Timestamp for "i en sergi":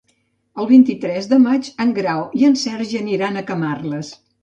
2.43-3.01